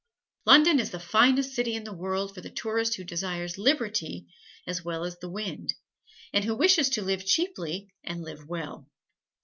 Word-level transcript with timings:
London 0.47 0.79
is 0.79 0.89
the 0.89 0.99
finest 0.99 1.53
city 1.53 1.75
in 1.75 1.83
the 1.83 1.93
world 1.93 2.33
for 2.33 2.41
the 2.41 2.49
tourist 2.49 2.95
who 2.95 3.03
desires 3.03 3.59
liberty 3.59 4.25
as 4.65 4.83
wide 4.83 5.05
as 5.05 5.19
the 5.19 5.29
wind, 5.29 5.75
and 6.33 6.43
who 6.43 6.55
wishes 6.55 6.89
to 6.89 7.03
live 7.03 7.23
cheaply 7.23 7.93
and 8.03 8.23
live 8.23 8.47
well. 8.49 8.89